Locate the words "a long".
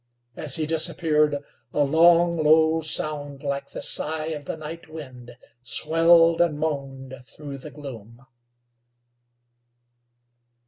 1.73-2.37